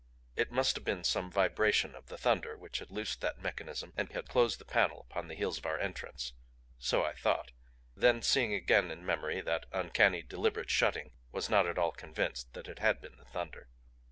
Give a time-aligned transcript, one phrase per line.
[0.35, 4.11] It must have been some vibration of the thunder which had loosed that mechanism and
[4.13, 6.33] had closed the panel upon the heels of our entrance
[6.79, 7.51] so I thought
[7.95, 12.67] then seeing again in memory that uncanny, deliberate shutting was not at all convinced that
[12.67, 13.69] it had been the thunder.